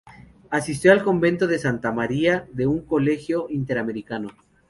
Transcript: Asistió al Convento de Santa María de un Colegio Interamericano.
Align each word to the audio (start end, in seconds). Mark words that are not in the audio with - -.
Asistió 0.49 0.91
al 0.93 1.03
Convento 1.03 1.45
de 1.45 1.59
Santa 1.59 1.91
María 1.91 2.47
de 2.53 2.65
un 2.65 2.81
Colegio 2.83 3.45
Interamericano. 3.51 4.29